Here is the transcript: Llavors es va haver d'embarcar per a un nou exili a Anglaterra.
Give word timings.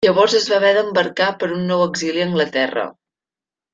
Llavors 0.05 0.35
es 0.37 0.47
va 0.53 0.55
haver 0.61 0.71
d'embarcar 0.77 1.27
per 1.43 1.49
a 1.51 1.53
un 1.57 1.69
nou 1.73 1.83
exili 1.91 2.25
a 2.25 2.27
Anglaterra. 2.31 2.87